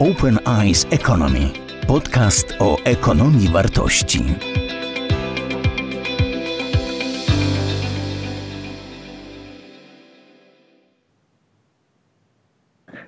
[0.00, 1.50] Open Eyes Economy.
[1.86, 4.24] Podcast o ekonomii wartości.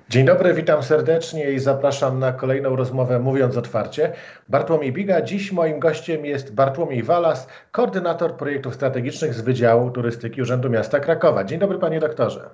[0.09, 4.13] Dzień dobry, witam serdecznie i zapraszam na kolejną rozmowę Mówiąc Otwarcie.
[4.49, 5.21] Bartłomiej Biga.
[5.21, 11.43] Dziś moim gościem jest Bartłomiej Walas, koordynator projektów strategicznych z Wydziału Turystyki Urzędu Miasta Krakowa.
[11.43, 12.49] Dzień dobry, panie doktorze.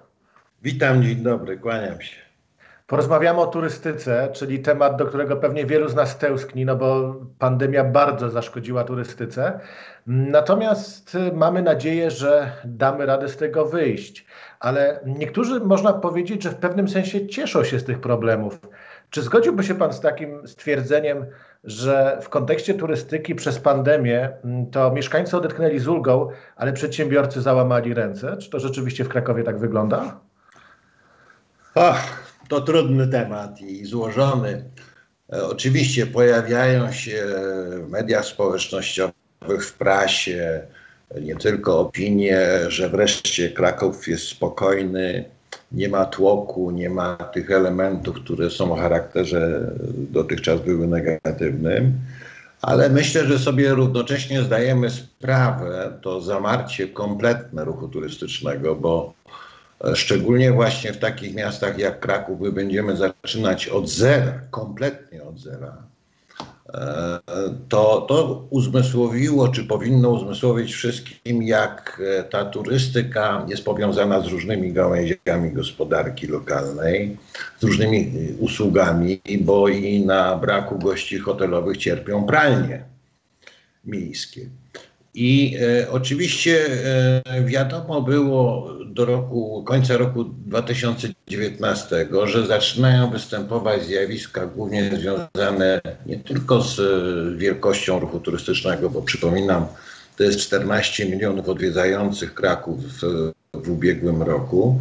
[0.64, 2.27] Witam, dzień dobry, kłaniam się.
[2.88, 7.84] Porozmawiamy o turystyce, czyli temat, do którego pewnie wielu z nas tęskni, no bo pandemia
[7.84, 9.60] bardzo zaszkodziła turystyce.
[10.08, 14.26] Natomiast y, mamy nadzieję, że damy radę z tego wyjść.
[14.60, 18.60] Ale niektórzy, można powiedzieć, że w pewnym sensie cieszą się z tych problemów.
[19.10, 21.26] Czy zgodziłby się Pan z takim stwierdzeniem,
[21.64, 24.30] że w kontekście turystyki przez pandemię
[24.72, 28.38] to mieszkańcy odetchnęli z ulgą, ale przedsiębiorcy załamali ręce?
[28.38, 30.20] Czy to rzeczywiście w Krakowie tak wygląda?
[31.76, 34.64] Ach, to trudny temat i złożony.
[35.34, 37.24] E, oczywiście pojawiają się
[37.86, 40.62] w mediach społecznościowych, w prasie
[41.22, 45.26] nie tylko opinie, że wreszcie Kraków jest spokojny,
[45.72, 51.94] nie ma tłoku, nie ma tych elementów, które są o charakterze dotychczas były negatywnym,
[52.62, 59.14] ale myślę, że sobie równocześnie zdajemy sprawę, to zamarcie kompletne ruchu turystycznego, bo
[59.94, 65.88] szczególnie właśnie w takich miastach jak Kraków, my będziemy zaczynać od zera, kompletnie od zera.
[66.74, 67.20] E,
[67.70, 74.74] to, to uzmysłowiło, czy powinno uzmysłowić wszystkim, jak e, ta turystyka jest powiązana z różnymi
[74.74, 77.18] gałęziami gospodarki lokalnej,
[77.60, 82.84] z różnymi usługami, bo i na braku gości hotelowych cierpią pralnie
[83.86, 84.50] miejskie.
[85.20, 86.66] I e, oczywiście
[87.26, 96.20] e, wiadomo było do roku, końca roku 2019, że zaczynają występować zjawiska głównie związane nie
[96.20, 99.66] tylko z e, wielkością ruchu turystycznego, bo przypominam,
[100.18, 104.80] to jest 14 milionów odwiedzających Kraków w, w ubiegłym roku,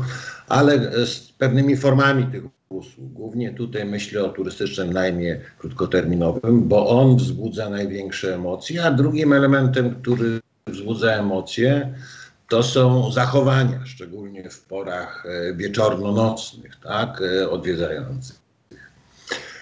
[0.48, 3.12] ale z pewnymi formami tych usług.
[3.12, 9.94] Głównie tutaj myślę o turystycznym najmie krótkoterminowym, bo on wzbudza największe emocje, a drugim elementem,
[9.94, 11.94] który wzbudza emocje,
[12.48, 18.45] to są zachowania, szczególnie w porach e, wieczorno-nocnych, tak, e, odwiedzających.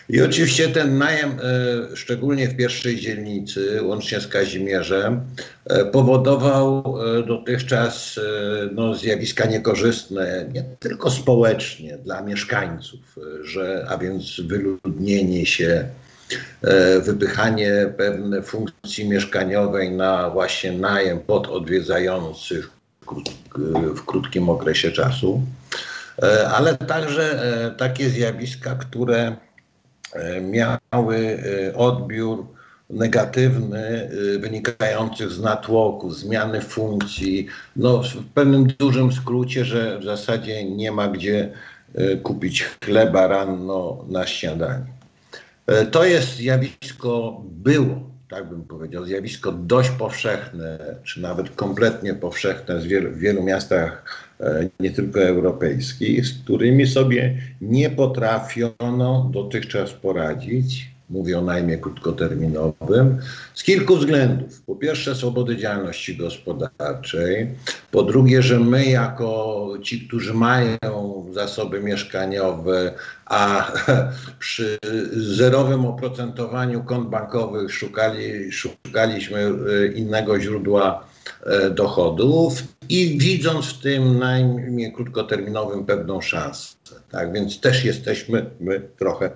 [0.08, 5.20] I oczywiście ten najem, e, szczególnie w pierwszej dzielnicy, łącznie z Kazimierzem,
[5.64, 8.20] e, powodował e, dotychczas
[8.72, 13.00] no, zjawiska niekorzystne nie tylko społecznie dla mieszkańców,
[13.42, 15.84] że, a więc wyludnienie się,
[17.02, 22.70] wypychanie pewnej funkcji mieszkaniowej na właśnie najem pod odwiedzających
[23.96, 25.42] w krótkim okresie czasu,
[26.54, 27.42] ale także
[27.78, 29.36] takie zjawiska, które
[30.40, 31.38] miały
[31.70, 32.46] e, odbiór
[32.90, 40.64] negatywny e, wynikających z natłoku, zmiany funkcji, no w pewnym dużym skrócie, że w zasadzie
[40.64, 41.52] nie ma gdzie
[42.22, 44.86] kupić chleba rano na śniadanie.
[45.90, 53.18] To jest zjawisko, było, tak bym powiedział, zjawisko dość powszechne, czy nawet kompletnie powszechne w
[53.18, 54.04] wielu, miastach
[54.40, 60.93] E, nie tylko europejskich, z którymi sobie nie potrafiono dotychczas poradzić.
[61.10, 63.18] Mówię o najmie krótkoterminowym,
[63.54, 64.62] z kilku względów.
[64.62, 67.54] Po pierwsze, swobody działalności gospodarczej.
[67.90, 72.94] Po drugie, że my, jako ci, którzy mają zasoby mieszkaniowe,
[73.26, 73.72] a
[74.38, 74.78] przy
[75.12, 81.04] zerowym oprocentowaniu kont bankowych szukali, szukaliśmy e, innego źródła
[81.46, 86.76] E, dochodów i widząc w tym najmniej krótkoterminowym pewną szansę.
[87.10, 89.30] Tak więc też jesteśmy my trochę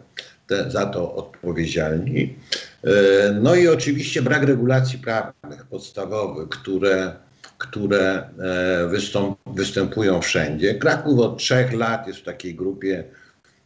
[0.48, 2.36] te, za to odpowiedzialni.
[2.84, 2.90] E,
[3.32, 7.12] no i oczywiście brak regulacji prawnych podstawowych, które,
[7.58, 10.74] które e, występują wszędzie.
[10.74, 13.04] Kraków od trzech lat jest w takiej grupie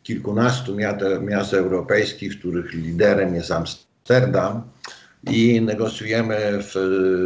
[0.03, 4.63] kilkunastu miast, miast europejskich, których liderem jest Amsterdam
[5.31, 6.73] i negocjujemy w,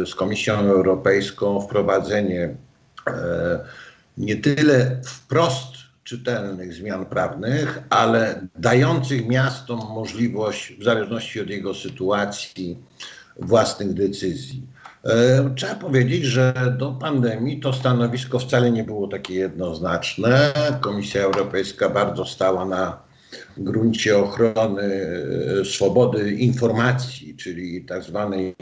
[0.09, 2.55] z Komisją Europejską wprowadzenie
[3.07, 3.59] e,
[4.17, 5.76] nie tyle wprost
[6.07, 12.77] czytelnych zmian prawnych, ale dających miastom możliwość, w zależności od jego sytuacji,
[13.39, 14.63] własnych decyzji.
[15.05, 20.53] E, trzeba powiedzieć, że do pandemii to stanowisko wcale nie było takie jednoznaczne.
[20.81, 22.99] Komisja Europejska bardzo stała na
[23.57, 24.83] gruncie ochrony
[25.61, 28.55] e, swobody informacji, czyli tak zwanej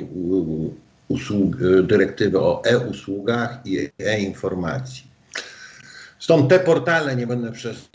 [1.07, 5.14] usług, dyrektywy o e-usługach i e-informacji.
[6.25, 7.89] Stąd te portale, nie będę przez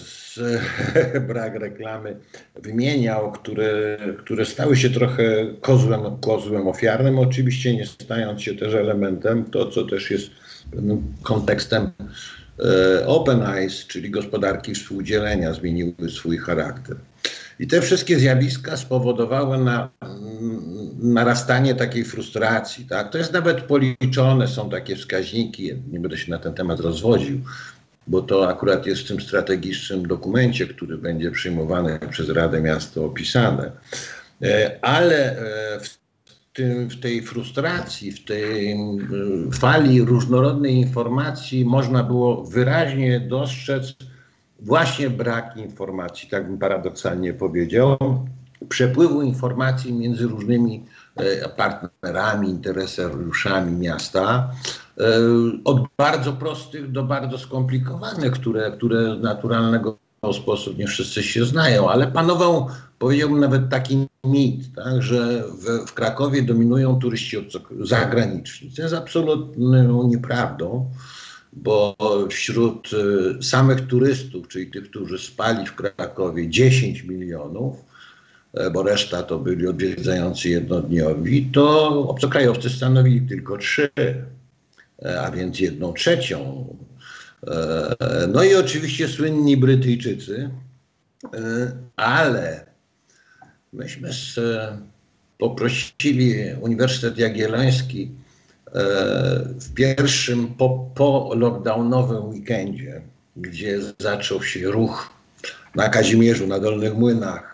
[1.28, 2.16] brak reklamy
[2.62, 9.44] wymieniał, które, które stały się trochę kozłem, kozłem ofiarnym, oczywiście nie stając się też elementem,
[9.44, 10.30] to co też jest
[10.70, 11.90] pewnym kontekstem
[13.00, 16.96] e, Open Eyes, czyli gospodarki współdzielenia, zmieniły swój charakter.
[17.60, 19.90] I te wszystkie zjawiska spowodowały na,
[20.98, 22.84] narastanie takiej frustracji.
[22.84, 23.12] Tak?
[23.12, 27.40] To jest nawet policzone, są takie wskaźniki, nie będę się na ten temat rozwodził,
[28.10, 33.72] bo to akurat jest w tym strategicznym dokumencie, który będzie przyjmowany przez Radę Miasta opisane.
[34.42, 36.00] E, ale e, w,
[36.94, 38.76] w tej frustracji, w tej
[39.52, 43.94] fali różnorodnej informacji można było wyraźnie dostrzec
[44.60, 47.98] właśnie brak informacji, tak bym paradoksalnie powiedział,
[48.68, 50.84] przepływu informacji między różnymi
[51.56, 54.50] partnerami, interesariuszami miasta,
[55.00, 55.04] e,
[55.64, 59.98] od bardzo prostych do bardzo skomplikowanych, które, które naturalnego
[60.32, 62.68] sposób nie wszyscy się znają, ale panował,
[62.98, 67.48] powiedziałbym nawet taki mit, tak, że w, w Krakowie dominują turyści
[67.80, 68.70] zagraniczni.
[68.70, 70.90] To jest absolutną nieprawdą,
[71.52, 71.96] bo
[72.30, 72.90] wśród
[73.38, 77.89] e, samych turystów, czyli tych, którzy spali w Krakowie 10 milionów, E,
[78.72, 83.90] bo reszta to byli odwiedzający jednodniowi, to obcokrajowcy stanowili tylko trzy,
[85.02, 86.66] e, a więc jedną trzecią.
[87.46, 87.96] E,
[88.32, 90.50] no i oczywiście słynni Brytyjczycy,
[91.96, 92.66] ale
[93.72, 94.40] myśmy z,
[95.38, 98.10] poprosili Uniwersytet Jagielloński
[99.60, 103.02] w pierwszym po, po lockdownowym weekendzie,
[103.36, 105.10] gdzie zaczął się ruch
[105.74, 107.49] na Kazimierzu, na Dolnych Młynach,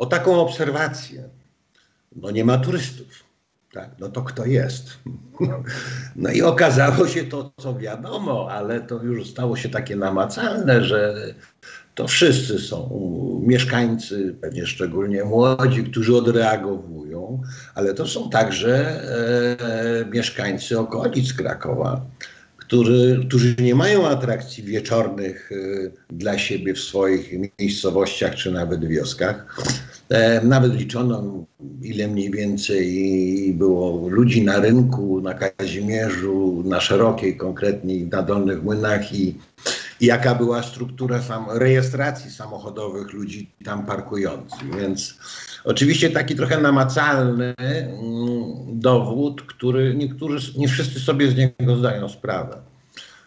[0.00, 1.28] o taką obserwację.
[2.16, 3.24] No nie ma turystów.
[3.72, 4.84] Tak, no to kto jest?
[6.16, 11.14] No i okazało się to, co wiadomo, ale to już stało się takie namacalne, że
[11.94, 12.90] to wszyscy są
[13.46, 17.42] mieszkańcy, pewnie szczególnie młodzi, którzy odreagowują,
[17.74, 19.02] ale to są także
[20.00, 22.06] e, mieszkańcy okolic Krakowa,
[22.70, 29.62] który, którzy nie mają atrakcji wieczornych y, dla siebie w swoich miejscowościach czy nawet wioskach.
[30.10, 31.46] E, nawet liczono,
[31.82, 39.12] ile mniej więcej było ludzi na rynku, na Kazimierzu, na Szerokiej konkretnie, na Dolnych Młynach
[39.12, 39.38] i,
[40.00, 44.76] i jaka była struktura sam, rejestracji samochodowych ludzi tam parkujących.
[44.76, 45.18] Więc
[45.64, 48.00] oczywiście taki trochę namacalny mm,
[48.80, 52.69] dowód, który niektórzy, nie wszyscy sobie z niego zdają sprawę.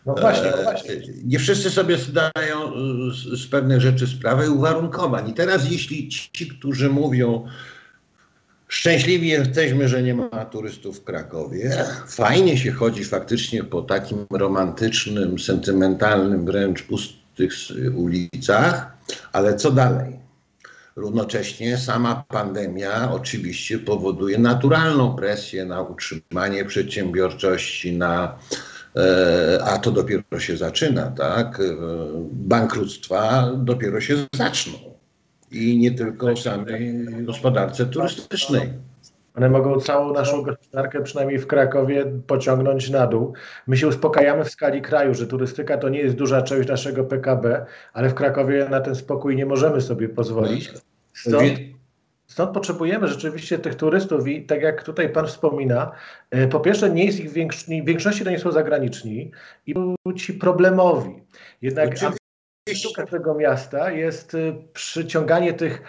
[0.06, 0.96] No właśnie, no właśnie.
[1.24, 2.72] Nie wszyscy sobie zdają
[3.12, 5.30] z, z pewnych rzeczy sprawę i uwarunkowań.
[5.30, 7.48] I teraz jeśli ci, którzy mówią,
[8.74, 11.86] Szczęśliwi jesteśmy, że nie ma turystów w Krakowie.
[12.08, 17.54] Fajnie się chodzi faktycznie po takim romantycznym, sentymentalnym, wręcz pustych
[17.96, 18.98] ulicach,
[19.32, 20.20] ale co dalej?
[20.96, 28.73] Równocześnie sama pandemia oczywiście powoduje naturalną presję na utrzymanie przedsiębiorczości, na E,
[29.66, 31.60] a to dopiero się zaczyna, tak?
[31.60, 31.64] E,
[32.32, 34.74] bankructwa dopiero się zaczną.
[35.52, 38.74] I nie tylko w samej gospodarce turystycznej.
[39.36, 43.34] One mogą całą naszą gospodarkę, przynajmniej w Krakowie, pociągnąć na dół.
[43.68, 47.66] My się uspokajamy w skali kraju, że turystyka to nie jest duża część naszego PKB,
[47.94, 50.74] ale w Krakowie na ten spokój nie możemy sobie pozwolić.
[50.74, 50.80] No
[51.14, 51.73] Stąd
[52.34, 55.92] Stąd potrzebujemy rzeczywiście tych turystów i tak jak tutaj Pan wspomina,
[56.32, 59.32] e, po pierwsze nie jest ich większość, w większości to nie są zagraniczni
[59.66, 59.74] i
[60.18, 61.24] ci problemowi.
[61.62, 61.90] Jednak
[62.74, 64.38] sztuka tego miasta jest e,
[64.74, 65.82] przyciąganie tych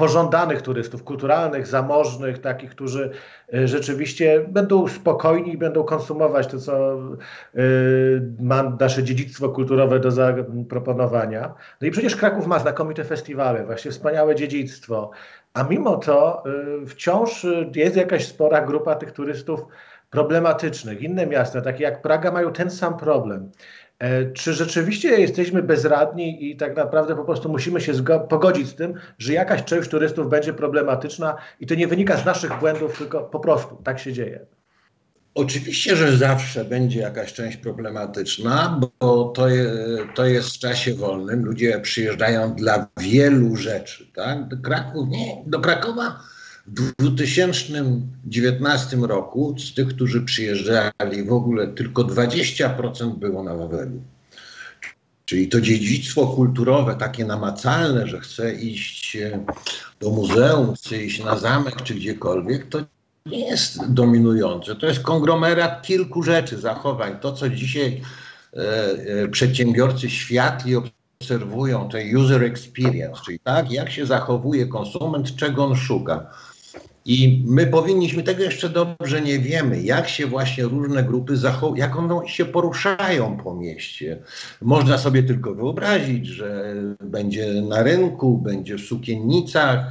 [0.00, 3.10] pożądanych turystów kulturalnych, zamożnych, takich, którzy
[3.54, 6.98] e, rzeczywiście będą spokojni i będą konsumować to, co
[8.40, 11.54] ma nasze dziedzictwo kulturowe do zaproponowania.
[11.80, 15.10] No i przecież Kraków ma znakomite festiwale, właśnie wspaniałe dziedzictwo,
[15.54, 16.44] a mimo to
[16.82, 19.60] y, wciąż jest jakaś spora grupa tych turystów
[20.10, 21.02] problematycznych.
[21.02, 23.50] Inne miasta, takie jak Praga, mają ten sam problem.
[24.00, 27.92] E, czy rzeczywiście jesteśmy bezradni i tak naprawdę po prostu musimy się
[28.28, 32.58] pogodzić z tym, że jakaś część turystów będzie problematyczna i to nie wynika z naszych
[32.58, 34.46] błędów, tylko po prostu tak się dzieje?
[35.34, 39.48] Oczywiście, że zawsze będzie jakaś część problematyczna, bo to,
[40.14, 41.44] to jest w czasie wolnym.
[41.44, 44.06] Ludzie przyjeżdżają dla wielu rzeczy.
[44.14, 44.48] Tak?
[44.48, 46.20] Do, Kraków, nie, do Krakowa
[46.72, 54.02] 2019 roku z tych, którzy przyjeżdżali w ogóle tylko 20% było na Wawelu.
[55.24, 59.18] Czyli to dziedzictwo kulturowe, takie namacalne, że chce iść
[60.00, 62.78] do muzeum, chce iść na zamek czy gdziekolwiek, to
[63.26, 64.76] nie jest dominujące.
[64.76, 67.16] To jest konglomerat kilku rzeczy, zachowań.
[67.20, 68.02] To, co dzisiaj
[69.30, 76.30] przedsiębiorcy światli obserwują te user experience, czyli tak, jak się zachowuje konsument, czego on szuka.
[77.10, 81.96] I my powinniśmy, tego jeszcze dobrze nie wiemy, jak się właśnie różne grupy zachowują, jak
[81.96, 84.18] one się poruszają po mieście.
[84.62, 86.74] Można sobie tylko wyobrazić, że
[87.04, 89.90] będzie na rynku, będzie w sukiennicach,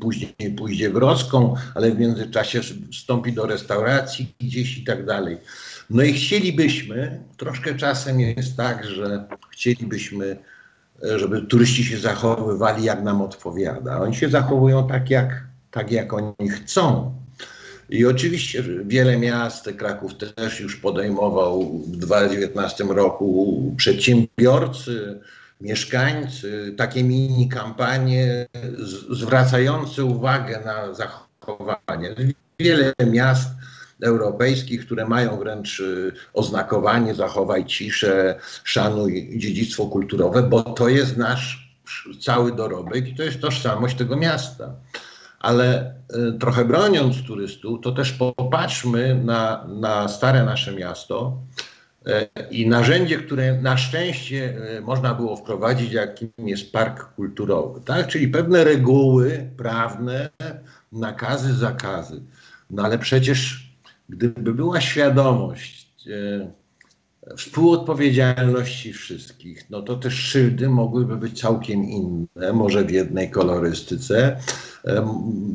[0.00, 2.60] później pójdzie w Roską, ale w międzyczasie
[2.92, 5.36] wstąpi do restauracji gdzieś i tak dalej.
[5.90, 10.36] No i chcielibyśmy, troszkę czasem jest tak, że chcielibyśmy,
[11.02, 14.00] żeby turyści się zachowywali jak nam odpowiada.
[14.00, 17.14] Oni się zachowują tak jak tak jak oni chcą.
[17.90, 25.20] I oczywiście wiele miast, Kraków też już podejmował w 2019 roku przedsiębiorcy,
[25.60, 28.46] mieszkańcy, takie mini kampanie
[29.10, 32.14] zwracające uwagę na zachowanie.
[32.58, 33.48] Wiele miast
[34.02, 41.68] europejskich, które mają wręcz y, oznakowanie zachowaj ciszę, szanuj dziedzictwo kulturowe, bo to jest nasz
[42.20, 44.72] cały dorobek i to jest tożsamość tego miasta
[45.40, 45.94] ale
[46.34, 51.42] y, trochę broniąc turystów, to też popatrzmy na, na stare nasze miasto
[52.06, 58.06] y, i narzędzie, które na szczęście y, można było wprowadzić, jakim jest park kulturowy, tak?
[58.06, 60.30] czyli pewne reguły prawne,
[60.92, 62.22] nakazy, zakazy.
[62.70, 63.68] No ale przecież
[64.08, 65.88] gdyby była świadomość
[67.36, 74.40] współodpowiedzialności wszystkich, no to te szyldy mogłyby być całkiem inne, może w jednej kolorystyce.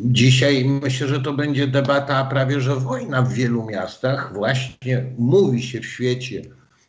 [0.05, 4.33] Dzisiaj myślę, że to będzie debata prawie że wojna w wielu miastach.
[4.33, 6.41] Właśnie mówi się w świecie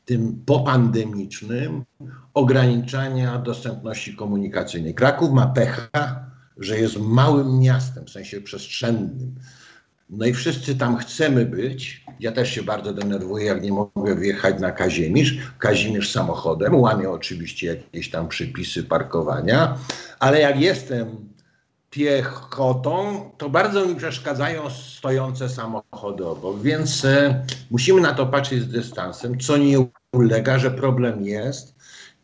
[0.04, 1.84] tym popandemicznym
[2.34, 4.94] ograniczania dostępności komunikacyjnej.
[4.94, 6.26] Kraków ma pecha,
[6.56, 9.34] że jest małym miastem w sensie przestrzennym.
[10.10, 12.04] No i wszyscy tam chcemy być.
[12.20, 15.38] Ja też się bardzo denerwuję, jak nie mogę wjechać na Kazimierz.
[15.58, 19.78] Kazimierz samochodem, łamię oczywiście jakieś tam przypisy parkowania,
[20.18, 21.33] ale jak jestem
[21.94, 28.68] piechotą, to bardzo mi przeszkadzają stojące samochody obok, więc e, musimy na to patrzeć z
[28.68, 31.74] dystansem, co nie ulega, że problem jest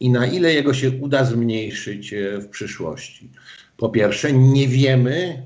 [0.01, 3.31] i na ile jego się uda zmniejszyć e, w przyszłości.
[3.77, 5.43] Po pierwsze, nie wiemy,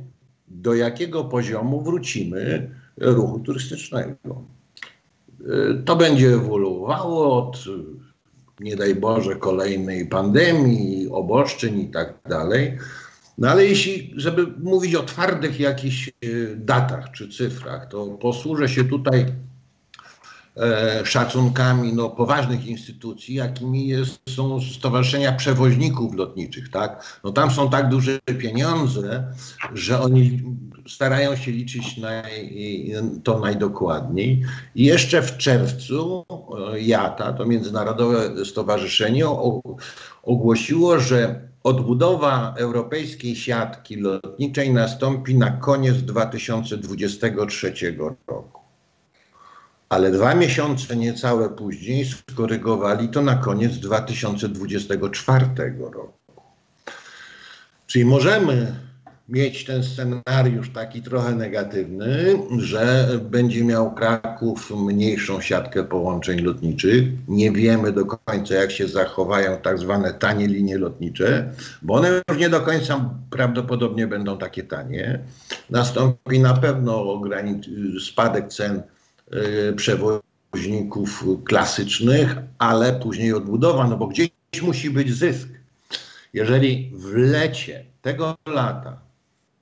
[0.49, 4.45] do jakiego poziomu wrócimy ruchu turystycznego.
[5.40, 7.64] E, to będzie ewoluowało od,
[8.61, 12.78] nie daj Boże, kolejnej pandemii, obostrzeń i tak dalej.
[13.38, 16.12] No ale jeśli, żeby mówić o twardych jakichś e,
[16.57, 19.26] datach czy cyfrach, to posłużę się tutaj
[20.57, 26.71] e, szacunkami no, poważnych instytucji, jakimi jest, są stowarzyszenia przewoźników lotniczych.
[26.71, 27.21] Tak?
[27.25, 29.25] No, tam są tak duże pieniądze,
[29.75, 30.43] że oni
[30.88, 32.93] starają się liczyć naj,
[33.25, 34.43] to najdokładniej.
[34.75, 36.26] I jeszcze w czerwcu
[36.76, 39.25] JATA, to Międzynarodowe Stowarzyszenie,
[40.23, 48.59] ogłosiło, że Odbudowa europejskiej siatki lotniczej nastąpi na koniec 2023 roku.
[49.88, 55.47] Ale dwa miesiące niecałe później skorygowali to na koniec 2024
[55.78, 56.12] roku.
[57.87, 58.75] Czyli możemy
[59.28, 67.04] mieć ten scenariusz taki trochę negatywny, że będzie miał Kraków mniejszą siatkę połączeń lotniczych.
[67.28, 71.52] Nie wiemy do końca, jak się zachowają tak zwane tanie linie lotnicze,
[71.83, 75.21] bo one już nie do końca prawdopodobnie będą takie tanie.
[75.71, 77.21] Nastąpi na pewno
[78.00, 78.83] spadek cen
[79.69, 84.31] y, przewoźników klasycznych, ale później odbudowa, no bo gdzieś
[84.62, 85.49] musi być zysk.
[86.33, 89.04] Jeżeli w lecie tego lata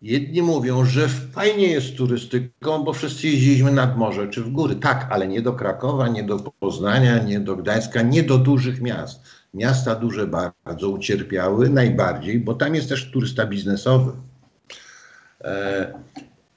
[0.03, 4.77] Jedni mówią, że fajnie jest turystyką, bo wszyscy jeździliśmy nad morze czy w góry.
[4.77, 9.23] Tak, ale nie do Krakowa, nie do Poznania, nie do Gdańska, nie do dużych miast.
[9.55, 10.27] Miasta duże
[10.65, 14.13] bardzo ucierpiały najbardziej, bo tam jest też turysta biznesowy.
[15.41, 15.93] E,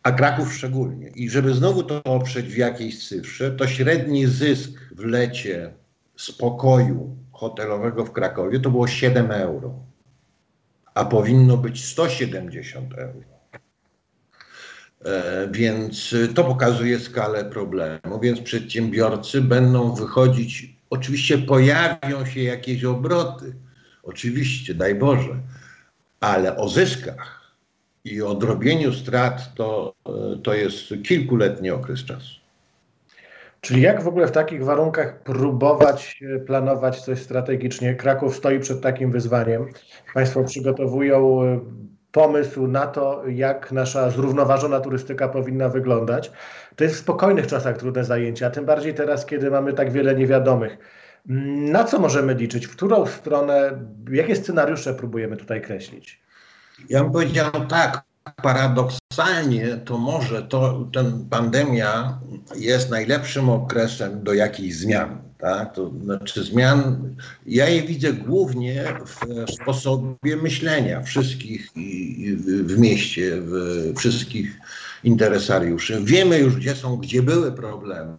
[0.04, 1.08] a Kraków szczególnie.
[1.08, 5.74] I żeby znowu to oprzeć w jakiejś cyfrze, to średni zysk w lecie
[6.16, 9.74] spokoju hotelowego w Krakowie to było 7 euro,
[10.94, 13.35] a powinno być 170 euro.
[15.06, 23.54] E, więc to pokazuje skalę problemu, więc przedsiębiorcy będą wychodzić, oczywiście pojawią się jakieś obroty,
[24.04, 25.40] oczywiście, daj Boże,
[26.20, 27.56] ale o zyskach
[28.04, 32.46] i o odrobieniu strat to, e, to jest kilkuletni okres czasu.
[33.62, 37.96] Czyli jak w ogóle w takich warunkach próbować planować coś strategicznie?
[37.96, 39.70] Kraków stoi przed takim wyzwaniem.
[40.14, 41.42] Państwo przygotowują
[42.16, 46.32] pomysł na to, jak nasza zrównoważona turystyka powinna wyglądać.
[46.76, 50.16] To jest w spokojnych czasach trudne zajęcie, a tym bardziej teraz, kiedy mamy tak wiele
[50.16, 50.78] niewiadomych.
[51.74, 52.68] Na co możemy liczyć?
[52.68, 53.72] W którą stronę,
[54.12, 56.22] jakie scenariusze próbujemy tutaj kreślić?
[56.90, 58.04] Ja bym powiedział tak,
[59.16, 62.20] paradoksalnie to może to, ten pandemia
[62.56, 65.22] jest najlepszym okresem do jakichś zmian.
[65.38, 65.76] Tak?
[65.76, 71.70] To znaczy zmian, ja je widzę głównie w sposobie myślenia wszystkich
[72.66, 74.60] w mieście, w wszystkich
[75.04, 76.00] interesariuszy.
[76.04, 78.18] Wiemy już, gdzie są, gdzie były problemy.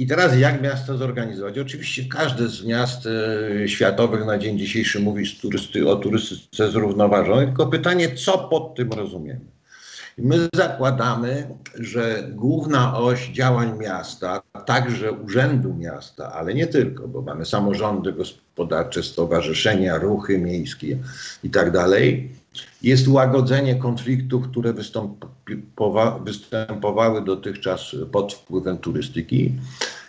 [0.00, 1.58] I teraz jak miasto zorganizować?
[1.58, 7.66] Oczywiście każde z miast e, światowych na dzień dzisiejszy mówi turysty, o turystyce zrównoważonej, tylko
[7.66, 9.40] pytanie, co pod tym rozumiemy?
[10.18, 17.46] My zakładamy, że główna oś działań miasta, także urzędu miasta, ale nie tylko, bo mamy
[17.46, 20.98] samorządy gospodarcze, stowarzyszenia, ruchy miejskie
[21.44, 22.32] i tak dalej,
[22.82, 25.39] jest łagodzenie konfliktów, które występowa
[26.24, 29.52] występowały dotychczas pod wpływem turystyki.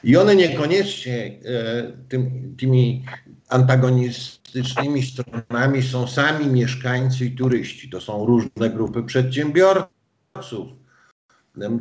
[0.04, 3.06] I one niekoniecznie e, tym, tymi
[3.50, 7.90] antagonistycznymi stronami są sami mieszkańcy i turyści.
[7.90, 10.68] To są różne grupy przedsiębiorców.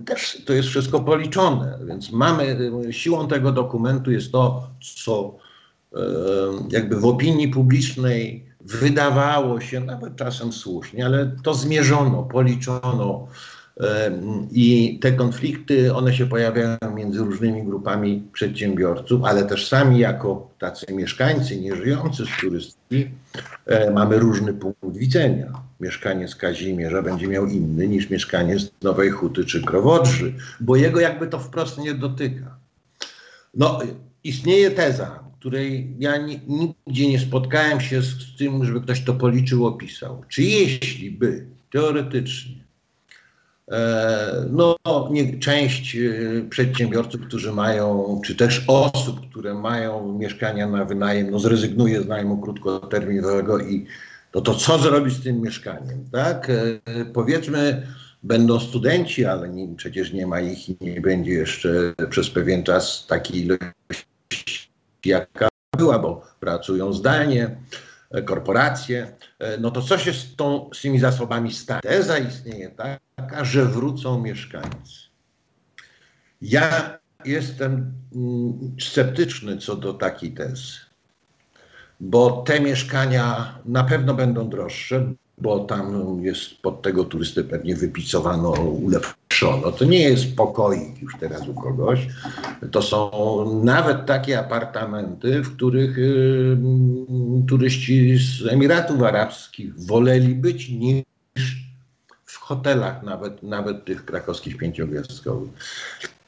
[0.06, 2.58] Też to jest wszystko policzone, więc mamy,
[2.90, 4.70] siłą tego dokumentu jest to,
[5.04, 5.36] co
[5.94, 5.98] e,
[6.70, 13.28] jakby w opinii publicznej wydawało się, nawet czasem słusznie, ale to zmierzono, policzono
[14.52, 20.86] i te konflikty, one się pojawiają między różnymi grupami przedsiębiorców, ale też sami jako tacy
[20.92, 23.10] mieszkańcy nieżyjący z turystyki
[23.66, 25.52] e, mamy różny punkt widzenia.
[25.80, 31.38] Mieszkaniec Kazimierza będzie miał inny niż mieszkaniec Nowej Huty czy Krowodrzy, bo jego jakby to
[31.38, 32.56] wprost nie dotyka.
[33.54, 33.78] No,
[34.24, 36.16] istnieje teza, której ja
[36.48, 40.24] nigdzie nie spotkałem się z tym, żeby ktoś to policzył, opisał.
[40.28, 42.64] Czy jeśli by teoretycznie
[43.72, 44.76] e, no,
[45.10, 46.00] nie, część e,
[46.50, 52.38] przedsiębiorców, którzy mają, czy też osób, które mają mieszkania na wynajem, no zrezygnuje z najmu
[52.38, 53.86] krótkoterminowego i
[54.34, 56.50] no to co zrobić z tym mieszkaniem, tak?
[56.50, 57.86] E, powiedzmy,
[58.22, 63.06] będą studenci, ale nie, przecież nie ma ich i nie będzie jeszcze przez pewien czas
[63.06, 64.09] takiej ilości
[65.06, 67.56] jaka była, bo pracują zdalnie,
[68.24, 71.80] korporacje, e, no to co się z, tą, z tymi zasobami stanie?
[71.82, 75.00] Teza istnieje taka, że wrócą mieszkańcy.
[76.42, 80.72] Ja jestem mm, sceptyczny co do takiej tezy,
[82.00, 88.54] bo te mieszkania na pewno będą droższe, bo tam jest pod tego turystę pewnie wypicowano,
[89.42, 89.72] ulepszono.
[89.72, 92.06] To nie jest pokoik już teraz u kogoś.
[92.70, 93.10] To są
[93.64, 96.56] nawet takie apartamenty, w których y,
[97.48, 101.70] turyści z Emiratów Arabskich woleli być niż
[102.24, 105.50] w hotelach, nawet, nawet tych krakowskich pięciogwiazdkowych.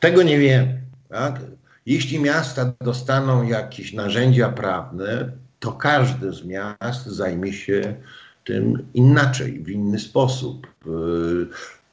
[0.00, 0.80] Tego nie wiemy.
[1.08, 1.40] Tak?
[1.86, 7.94] Jeśli miasta dostaną jakieś narzędzia prawne, to każde z miast zajmie się
[8.44, 10.66] tym inaczej, w inny sposób.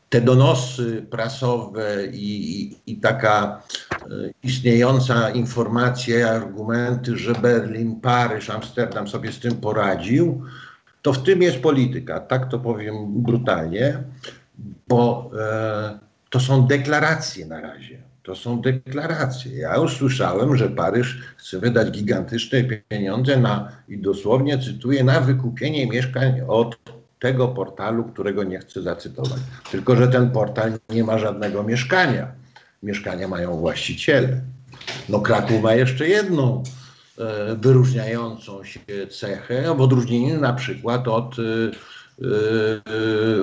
[0.10, 4.06] Te donosy prasowe i, i, i taka e,
[4.44, 10.44] istniejąca informacja, argumenty, że Berlin, Paryż, Amsterdam sobie z tym poradził,
[11.02, 14.04] to w tym jest polityka, tak to powiem brutalnie,
[14.88, 18.10] bo e, to są deklaracje na razie.
[18.24, 19.58] To są deklaracje.
[19.58, 25.88] Ja już słyszałem, że Paryż chce wydać gigantyczne pieniądze na, i dosłownie cytuję, na wykupienie
[25.88, 26.78] mieszkań od
[27.20, 29.40] tego portalu, którego nie chcę zacytować.
[29.72, 32.32] Tylko, że ten portal nie ma żadnego mieszkania.
[32.84, 34.42] Mieszkania mają właściciele.
[35.10, 36.64] No Kraków ma jeszcze jedną
[37.18, 38.80] e, wyróżniającą się
[39.10, 42.30] cechę, w odróżnieniu na przykład od e, e,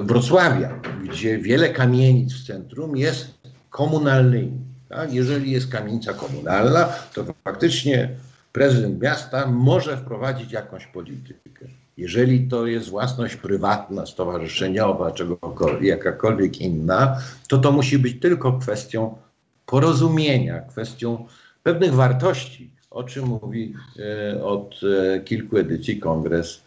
[0.02, 3.34] Wrocławia, gdzie wiele kamienic w centrum jest
[3.70, 4.60] komunalnymi.
[4.88, 5.12] Tak?
[5.12, 8.10] Jeżeli jest kamienica komunalna, to faktycznie
[8.52, 11.66] prezydent miasta może wprowadzić jakąś politykę.
[11.96, 19.16] Jeżeli to jest własność prywatna, stowarzyszeniowa, czegokolwiek, jakakolwiek inna, to to musi być tylko kwestią
[19.66, 21.26] porozumienia, kwestią
[21.62, 23.74] pewnych wartości, o czym mówi
[24.32, 26.62] e, od e, kilku edycji kongres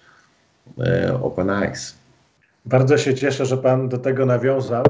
[0.79, 1.95] e, Open Eyes.
[2.65, 4.83] Bardzo się cieszę, że Pan do tego nawiązał.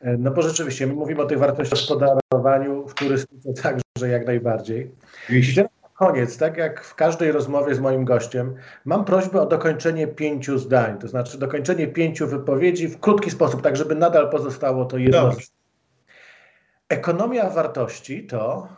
[0.00, 4.90] E, no bo rzeczywiście, my mówimy o tych wartościach gospodarowaniu w turystyce także jak najbardziej.
[5.56, 5.64] Na
[5.96, 8.54] koniec, tak jak w każdej rozmowie z moim gościem,
[8.84, 13.76] mam prośbę o dokończenie pięciu zdań, to znaczy dokończenie pięciu wypowiedzi w krótki sposób, tak
[13.76, 15.32] żeby nadal pozostało to jedno.
[16.88, 18.68] Ekonomia wartości to...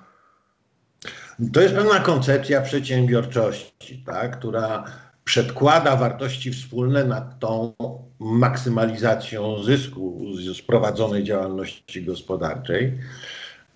[1.52, 4.84] To jest pewna koncepcja przedsiębiorczości, tak, która
[5.24, 7.74] przedkłada wartości wspólne nad tą
[8.18, 12.98] maksymalizacją zysku z prowadzonej działalności gospodarczej.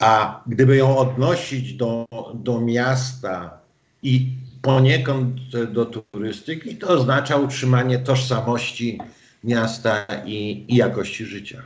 [0.03, 3.59] A gdyby ją odnosić do, do miasta
[4.03, 4.27] i
[4.63, 5.35] poniekąd
[5.73, 8.99] do turystyki, to oznacza utrzymanie tożsamości
[9.45, 11.63] miasta i, i jakości życia.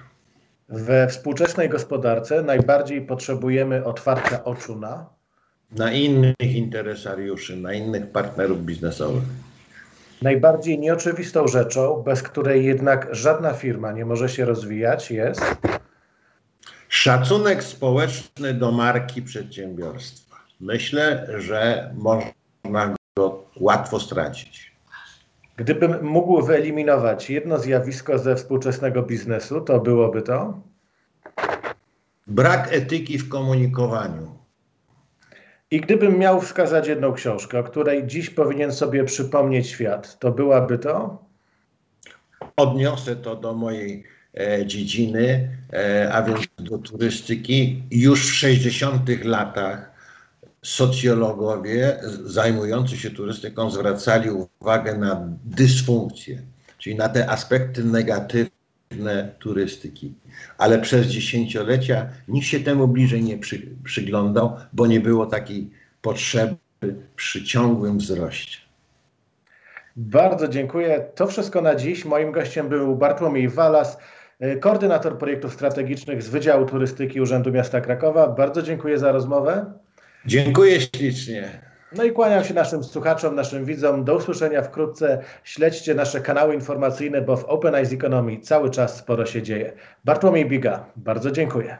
[0.68, 5.16] We współczesnej gospodarce najbardziej potrzebujemy otwarcia oczu na
[5.72, 9.22] na innych interesariuszy, na innych partnerów biznesowych.
[10.22, 15.57] Najbardziej nieoczywistą rzeczą, bez której jednak żadna firma nie może się rozwijać, jest
[16.88, 20.37] szacunek społeczny do marki przedsiębiorstwa.
[20.61, 24.77] Myślę, że można go łatwo stracić.
[25.57, 30.61] Gdybym mógł wyeliminować jedno zjawisko ze współczesnego biznesu, to byłoby to?
[32.27, 34.37] Brak etyki w komunikowaniu.
[35.70, 40.79] I gdybym miał wskazać jedną książkę, o której dziś powinien sobie przypomnieć świat, to byłaby
[40.79, 41.25] to?
[42.57, 44.05] Odniosę to do mojej
[44.66, 47.83] dziedziny, e, a więc do turystyki.
[47.90, 49.90] Już w 60 latach
[50.62, 56.42] socjologowie zajmujący się turystyką zwracali uwagę na dysfunkcję,
[56.79, 60.14] czyli na te aspekty negatywne turystyki.
[60.59, 65.70] Ale przez dziesięciolecia nikt się temu bliżej nie przy, przyglądał, bo nie było takiej
[66.03, 66.57] potrzeby
[67.16, 68.59] przy ciągłym wzroście.
[69.96, 71.07] Bardzo dziękuję.
[71.14, 72.05] To wszystko na dziś.
[72.05, 73.99] Moim gościem był Bartłomiej Walas,
[74.61, 78.29] koordynator projektów strategicznych z Wydziału Turystyki Urzędu Miasta Krakowa.
[78.29, 79.72] Bardzo dziękuję za rozmowę.
[80.27, 81.61] Dziękuję ślicznie.
[81.96, 84.05] No i kłaniam się naszym słuchaczom, naszym widzom.
[84.05, 85.22] Do usłyszenia wkrótce.
[85.44, 89.72] Śledźcie nasze kanały informacyjne, bo w Open Eyes Economy cały czas sporo się dzieje.
[90.05, 91.79] Bartłomiej Biga, bardzo dziękuję.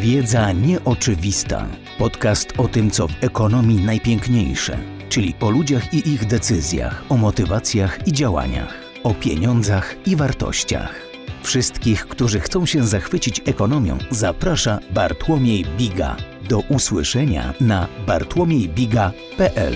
[0.00, 1.66] Wiedza nieoczywista.
[1.98, 4.78] Podcast o tym, co w ekonomii najpiękniejsze,
[5.08, 10.94] czyli o ludziach i ich decyzjach, o motywacjach i działaniach, o pieniądzach i wartościach.
[11.42, 16.16] Wszystkich, którzy chcą się zachwycić ekonomią, zaprasza Bartłomiej Biga.
[16.48, 19.74] Do usłyszenia na bartłomiejbiga.pl.